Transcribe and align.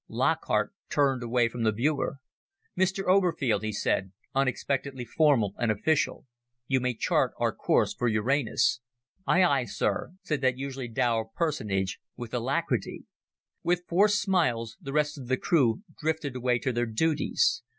Lockhart 0.07 0.73
turned 0.89 1.21
away 1.21 1.47
from 1.47 1.61
the 1.61 1.71
viewer. 1.71 2.17
"Mr. 2.75 3.05
Oberfield," 3.07 3.61
he 3.61 3.71
said, 3.71 4.11
unexpectedly 4.33 5.05
formal 5.05 5.53
and 5.59 5.69
official, 5.71 6.25
"you 6.67 6.79
may 6.79 6.95
chart 6.95 7.33
our 7.37 7.53
course 7.53 7.93
for 7.93 8.07
Uranus." 8.07 8.79
"Aye, 9.27 9.43
aye, 9.43 9.65
sir," 9.65 10.13
said 10.23 10.41
that 10.41 10.57
usually 10.57 10.87
dour 10.87 11.25
personage, 11.25 11.99
with 12.17 12.33
alacrity. 12.33 13.05
With 13.61 13.85
forced 13.87 14.19
smiles, 14.19 14.75
the 14.81 14.91
rest 14.91 15.19
of 15.19 15.27
the 15.27 15.37
crew 15.37 15.83
drifted 15.99 16.35
away 16.35 16.57
to 16.57 16.73
their 16.73 16.87
duties. 16.87 17.61